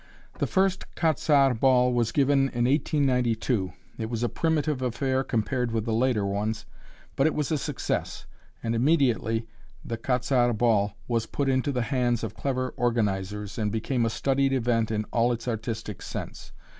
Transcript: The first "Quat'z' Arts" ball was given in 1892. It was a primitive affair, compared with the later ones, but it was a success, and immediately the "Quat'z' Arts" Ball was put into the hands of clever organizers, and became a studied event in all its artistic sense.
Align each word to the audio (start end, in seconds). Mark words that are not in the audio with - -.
The 0.39 0.47
first 0.47 0.85
"Quat'z' 0.95 1.29
Arts" 1.29 1.59
ball 1.59 1.93
was 1.93 2.11
given 2.11 2.49
in 2.55 2.65
1892. 2.65 3.71
It 3.99 4.09
was 4.09 4.23
a 4.23 4.29
primitive 4.29 4.81
affair, 4.81 5.23
compared 5.23 5.71
with 5.71 5.85
the 5.85 5.93
later 5.93 6.25
ones, 6.25 6.65
but 7.15 7.27
it 7.27 7.35
was 7.35 7.51
a 7.51 7.57
success, 7.59 8.25
and 8.63 8.73
immediately 8.73 9.47
the 9.85 9.99
"Quat'z' 9.99 10.31
Arts" 10.31 10.57
Ball 10.57 10.97
was 11.07 11.27
put 11.27 11.47
into 11.47 11.71
the 11.71 11.83
hands 11.83 12.23
of 12.23 12.33
clever 12.33 12.73
organizers, 12.77 13.59
and 13.59 13.71
became 13.71 14.03
a 14.03 14.09
studied 14.09 14.53
event 14.53 14.89
in 14.89 15.03
all 15.13 15.31
its 15.31 15.47
artistic 15.47 16.01
sense. 16.01 16.51